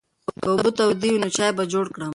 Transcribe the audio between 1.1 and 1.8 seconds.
وي نو چای به